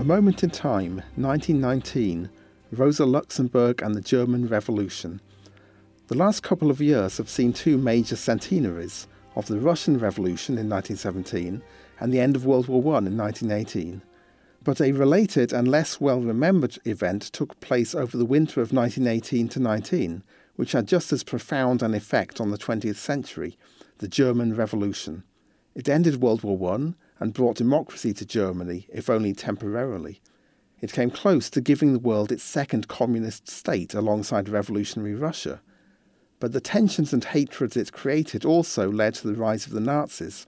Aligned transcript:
A 0.00 0.02
Moment 0.02 0.42
in 0.42 0.48
Time, 0.48 1.02
1919, 1.16 2.30
Rosa 2.72 3.04
Luxemburg 3.04 3.82
and 3.82 3.94
the 3.94 4.00
German 4.00 4.48
Revolution. 4.48 5.20
The 6.06 6.16
last 6.16 6.42
couple 6.42 6.70
of 6.70 6.80
years 6.80 7.18
have 7.18 7.28
seen 7.28 7.52
two 7.52 7.76
major 7.76 8.16
centenaries 8.16 9.06
of 9.36 9.44
the 9.44 9.60
Russian 9.60 9.98
Revolution 9.98 10.56
in 10.56 10.70
1917 10.70 11.62
and 11.98 12.10
the 12.10 12.18
end 12.18 12.34
of 12.34 12.46
World 12.46 12.66
War 12.66 12.80
I 12.94 13.04
in 13.04 13.18
1918. 13.18 14.00
But 14.64 14.80
a 14.80 14.92
related 14.92 15.52
and 15.52 15.68
less 15.68 16.00
well 16.00 16.22
remembered 16.22 16.78
event 16.86 17.24
took 17.24 17.60
place 17.60 17.94
over 17.94 18.16
the 18.16 18.24
winter 18.24 18.62
of 18.62 18.72
1918 18.72 19.50
to 19.50 19.60
19, 19.60 20.22
which 20.56 20.72
had 20.72 20.88
just 20.88 21.12
as 21.12 21.22
profound 21.22 21.82
an 21.82 21.92
effect 21.92 22.40
on 22.40 22.50
the 22.50 22.56
20th 22.56 22.96
century 22.96 23.58
the 23.98 24.08
German 24.08 24.56
Revolution. 24.56 25.24
It 25.74 25.90
ended 25.90 26.22
World 26.22 26.42
War 26.42 26.74
I 26.74 26.94
and 27.20 27.34
brought 27.34 27.56
democracy 27.56 28.12
to 28.14 28.24
Germany, 28.24 28.88
if 28.90 29.08
only 29.08 29.34
temporarily. 29.34 30.20
It 30.80 30.92
came 30.92 31.10
close 31.10 31.50
to 31.50 31.60
giving 31.60 31.92
the 31.92 31.98
world 31.98 32.32
its 32.32 32.42
second 32.42 32.88
communist 32.88 33.48
state 33.48 33.92
alongside 33.92 34.48
revolutionary 34.48 35.14
Russia. 35.14 35.60
But 36.40 36.52
the 36.52 36.60
tensions 36.60 37.12
and 37.12 37.22
hatreds 37.22 37.76
it 37.76 37.92
created 37.92 38.46
also 38.46 38.90
led 38.90 39.14
to 39.16 39.28
the 39.28 39.34
rise 39.34 39.66
of 39.66 39.72
the 39.72 39.80
Nazis. 39.80 40.46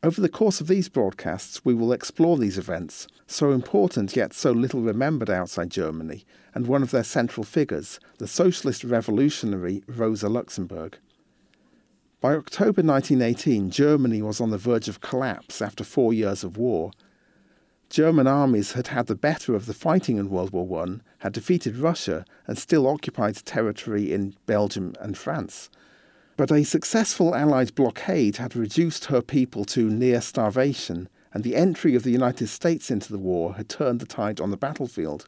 Over 0.00 0.20
the 0.20 0.28
course 0.28 0.60
of 0.60 0.68
these 0.68 0.88
broadcasts, 0.88 1.64
we 1.64 1.74
will 1.74 1.92
explore 1.92 2.38
these 2.38 2.56
events, 2.56 3.08
so 3.26 3.50
important 3.50 4.14
yet 4.14 4.32
so 4.32 4.52
little 4.52 4.80
remembered 4.80 5.28
outside 5.28 5.70
Germany, 5.70 6.24
and 6.54 6.68
one 6.68 6.84
of 6.84 6.92
their 6.92 7.02
central 7.02 7.42
figures, 7.42 7.98
the 8.18 8.28
socialist 8.28 8.84
revolutionary 8.84 9.82
Rosa 9.88 10.28
Luxemburg. 10.28 10.98
By 12.20 12.34
October 12.34 12.82
1918, 12.82 13.70
Germany 13.70 14.22
was 14.22 14.40
on 14.40 14.50
the 14.50 14.58
verge 14.58 14.88
of 14.88 15.00
collapse 15.00 15.62
after 15.62 15.84
four 15.84 16.12
years 16.12 16.42
of 16.42 16.56
war. 16.56 16.90
German 17.90 18.26
armies 18.26 18.72
had 18.72 18.88
had 18.88 19.06
the 19.06 19.14
better 19.14 19.54
of 19.54 19.66
the 19.66 19.72
fighting 19.72 20.18
in 20.18 20.28
World 20.28 20.50
War 20.50 20.84
I, 20.84 20.96
had 21.18 21.32
defeated 21.32 21.76
Russia, 21.76 22.24
and 22.48 22.58
still 22.58 22.88
occupied 22.88 23.36
territory 23.36 24.12
in 24.12 24.34
Belgium 24.46 24.94
and 24.98 25.16
France. 25.16 25.70
But 26.36 26.50
a 26.50 26.64
successful 26.64 27.36
Allied 27.36 27.76
blockade 27.76 28.38
had 28.38 28.56
reduced 28.56 29.04
her 29.04 29.22
people 29.22 29.64
to 29.66 29.88
near 29.88 30.20
starvation, 30.20 31.08
and 31.32 31.44
the 31.44 31.54
entry 31.54 31.94
of 31.94 32.02
the 32.02 32.10
United 32.10 32.48
States 32.48 32.90
into 32.90 33.12
the 33.12 33.18
war 33.18 33.54
had 33.54 33.68
turned 33.68 34.00
the 34.00 34.06
tide 34.06 34.40
on 34.40 34.50
the 34.50 34.56
battlefield. 34.56 35.24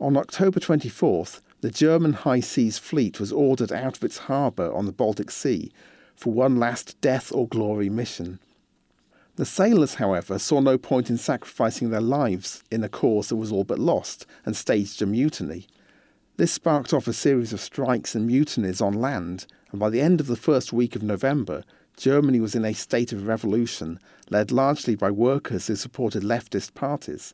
On 0.00 0.16
October 0.16 0.60
24th, 0.60 1.42
the 1.64 1.70
German 1.70 2.12
High 2.12 2.40
Seas 2.40 2.76
Fleet 2.76 3.18
was 3.18 3.32
ordered 3.32 3.72
out 3.72 3.96
of 3.96 4.04
its 4.04 4.18
harbour 4.18 4.70
on 4.74 4.84
the 4.84 4.92
Baltic 4.92 5.30
Sea 5.30 5.72
for 6.14 6.30
one 6.30 6.56
last 6.58 7.00
death 7.00 7.32
or 7.32 7.48
glory 7.48 7.88
mission. 7.88 8.38
The 9.36 9.46
sailors, 9.46 9.94
however, 9.94 10.38
saw 10.38 10.60
no 10.60 10.76
point 10.76 11.08
in 11.08 11.16
sacrificing 11.16 11.88
their 11.88 12.02
lives 12.02 12.62
in 12.70 12.84
a 12.84 12.90
cause 12.90 13.30
that 13.30 13.36
was 13.36 13.50
all 13.50 13.64
but 13.64 13.78
lost 13.78 14.26
and 14.44 14.54
staged 14.54 15.00
a 15.00 15.06
mutiny. 15.06 15.66
This 16.36 16.52
sparked 16.52 16.92
off 16.92 17.08
a 17.08 17.14
series 17.14 17.54
of 17.54 17.62
strikes 17.62 18.14
and 18.14 18.26
mutinies 18.26 18.82
on 18.82 18.92
land, 18.92 19.46
and 19.70 19.80
by 19.80 19.88
the 19.88 20.02
end 20.02 20.20
of 20.20 20.26
the 20.26 20.36
first 20.36 20.70
week 20.70 20.94
of 20.94 21.02
November, 21.02 21.64
Germany 21.96 22.40
was 22.40 22.54
in 22.54 22.66
a 22.66 22.74
state 22.74 23.10
of 23.10 23.26
revolution, 23.26 23.98
led 24.28 24.52
largely 24.52 24.96
by 24.96 25.10
workers 25.10 25.68
who 25.68 25.76
supported 25.76 26.24
leftist 26.24 26.74
parties, 26.74 27.32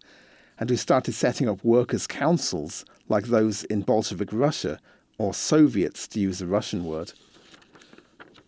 and 0.60 0.70
who 0.70 0.76
started 0.76 1.14
setting 1.14 1.48
up 1.48 1.64
workers' 1.64 2.06
councils 2.06 2.84
like 3.08 3.24
those 3.24 3.64
in 3.64 3.80
Bolshevik 3.80 4.28
Russia, 4.30 4.78
or 5.18 5.34
Soviets 5.34 6.06
to 6.08 6.20
use 6.20 6.38
the 6.38 6.46
Russian 6.46 6.84
word. 6.84 7.12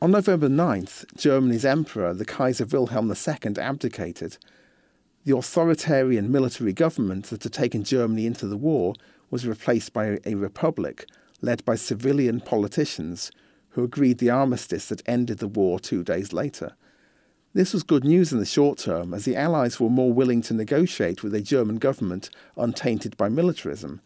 On 0.01 0.11
November 0.11 0.49
9th, 0.49 1.05
Germany's 1.17 1.65
emperor, 1.65 2.13
the 2.13 2.25
Kaiser 2.25 2.67
Wilhelm 2.67 3.11
II, 3.11 3.57
abdicated. 3.59 4.37
The 5.25 5.37
authoritarian 5.37 6.31
military 6.31 6.73
government 6.73 7.27
that 7.27 7.43
had 7.43 7.53
taken 7.53 7.84
Germany 7.84 8.27
into 8.27 8.47
the 8.47 8.56
war 8.56 8.95
was 9.31 9.47
replaced 9.47 9.93
by 9.93 10.19
a 10.27 10.34
republic 10.34 11.06
led 11.41 11.65
by 11.65 11.75
civilian 11.75 12.41
politicians 12.41 13.31
who 13.71 13.84
agreed 13.84 14.19
the 14.19 14.31
armistice 14.31 14.89
that 14.89 15.03
ended 15.06 15.39
the 15.39 15.49
war 15.49 15.81
two 15.81 16.03
days 16.03 16.33
later. 16.33 16.75
This 17.55 17.75
was 17.75 17.83
good 17.83 18.03
news 18.03 18.33
in 18.33 18.39
the 18.39 18.47
short 18.47 18.79
term, 18.79 19.13
as 19.13 19.27
the 19.27 19.37
Allies 19.37 19.79
were 19.79 19.91
more 19.91 20.11
willing 20.11 20.41
to 20.43 20.55
negotiate 20.55 21.23
with 21.23 21.35
a 21.35 21.43
German 21.43 21.77
government 21.77 22.31
untainted 22.57 23.15
by 23.19 23.29
militarism, 23.29 24.01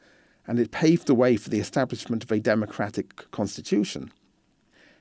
and 0.49 0.59
it 0.59 0.73
paved 0.73 1.07
the 1.07 1.15
way 1.15 1.37
for 1.37 1.49
the 1.49 1.61
establishment 1.61 2.25
of 2.25 2.33
a 2.33 2.41
democratic 2.41 3.31
constitution. 3.31 4.11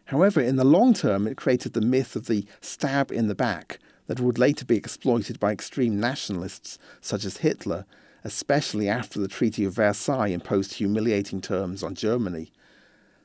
However, 0.06 0.40
in 0.40 0.58
the 0.58 0.64
long 0.64 0.94
term, 0.94 1.26
it 1.26 1.38
created 1.38 1.74
the 1.74 1.82
myth 1.82 2.16
of 2.16 2.28
the 2.28 2.46
stab 2.62 3.12
in 3.12 3.28
the 3.28 3.34
back 3.34 3.80
that 4.06 4.20
would 4.20 4.38
later 4.38 4.64
be 4.64 4.78
exploited 4.78 5.40
by 5.40 5.52
extreme 5.52 6.00
nationalists 6.00 6.78
such 7.02 7.26
as 7.26 7.38
Hitler, 7.38 7.88
especially 8.24 8.88
after 8.88 9.20
the 9.20 9.28
Treaty 9.28 9.66
of 9.66 9.74
Versailles 9.74 10.28
imposed 10.28 10.76
humiliating 10.76 11.42
terms 11.42 11.82
on 11.82 11.96
Germany. 11.96 12.52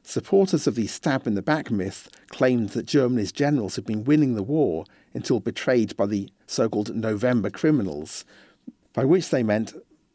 Supporters 0.02 0.66
of 0.66 0.74
the 0.74 0.86
stab 0.86 1.26
in 1.26 1.34
the 1.34 1.42
back 1.42 1.70
myth 1.70 2.08
claimed 2.28 2.70
that 2.70 2.86
Germany's 2.86 3.32
generals 3.32 3.76
had 3.76 3.84
been 3.84 4.04
winning 4.04 4.34
the 4.34 4.42
war 4.42 4.84
until 5.14 5.40
betrayed 5.40 5.96
by 5.96 6.06
the 6.06 6.30
so 6.46 6.68
called 6.68 6.94
November 6.94 7.50
criminals, 7.50 8.24
by 8.92 9.04
which 9.04 9.30
they 9.30 9.42
meant 9.42 9.74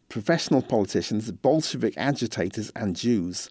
professional 0.09 0.61
politicians, 0.61 1.31
Bolshevik 1.31 1.93
agitators, 1.97 2.71
and 2.75 2.95
Jews. 2.95 3.49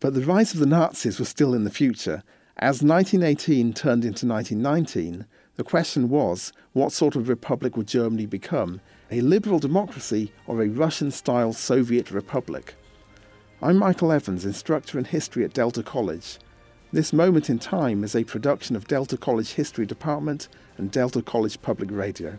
But 0.00 0.14
the 0.14 0.24
rise 0.24 0.52
of 0.52 0.60
the 0.60 0.66
Nazis 0.66 1.18
was 1.18 1.28
still 1.28 1.54
in 1.54 1.64
the 1.64 1.70
future. 1.70 2.22
As 2.56 2.82
1918 2.82 3.72
turned 3.72 4.04
into 4.04 4.26
1919, 4.26 5.26
the 5.56 5.64
question 5.64 6.08
was 6.08 6.52
what 6.72 6.92
sort 6.92 7.16
of 7.16 7.28
republic 7.28 7.76
would 7.76 7.88
Germany 7.88 8.26
become? 8.26 8.80
A 9.10 9.20
liberal 9.20 9.58
democracy 9.58 10.32
or 10.46 10.62
a 10.62 10.68
Russian 10.68 11.10
style 11.10 11.52
Soviet 11.52 12.10
republic? 12.10 12.74
I'm 13.60 13.76
Michael 13.76 14.12
Evans, 14.12 14.44
instructor 14.44 15.00
in 15.00 15.04
history 15.04 15.42
at 15.44 15.52
Delta 15.52 15.82
College. 15.82 16.38
This 16.92 17.12
moment 17.12 17.50
in 17.50 17.58
time 17.58 18.04
is 18.04 18.14
a 18.14 18.22
production 18.22 18.76
of 18.76 18.86
Delta 18.86 19.16
College 19.16 19.54
History 19.54 19.84
Department 19.84 20.46
and 20.76 20.92
Delta 20.92 21.20
College 21.22 21.60
Public 21.60 21.90
Radio. 21.90 22.38